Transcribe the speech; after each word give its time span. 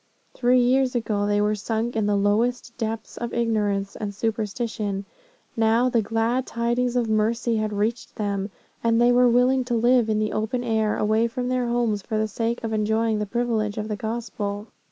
Three 0.33 0.59
years 0.61 0.95
ago 0.95 1.27
they 1.27 1.39
were 1.41 1.53
sunk 1.53 1.95
in 1.95 2.07
the 2.07 2.15
lowest 2.15 2.75
depths 2.75 3.17
of 3.17 3.35
ignorance 3.35 3.95
and 3.95 4.15
superstition. 4.15 5.05
Now 5.55 5.89
the 5.89 6.01
glad 6.01 6.47
tidings 6.47 6.95
of 6.95 7.07
mercy 7.07 7.57
had 7.57 7.71
reached 7.71 8.15
them, 8.15 8.49
and 8.83 8.99
they 8.99 9.11
were 9.11 9.29
willing 9.29 9.63
to 9.65 9.75
live 9.75 10.09
in 10.09 10.17
the 10.17 10.33
open 10.33 10.63
air, 10.63 10.97
away 10.97 11.27
from 11.27 11.49
their 11.49 11.67
homes, 11.67 12.01
for 12.01 12.17
the 12.17 12.27
sake 12.27 12.63
of 12.63 12.73
enjoying 12.73 13.19
the 13.19 13.27
privileges 13.27 13.77
of 13.77 13.89
the 13.89 13.95
Gospel. 13.95 14.65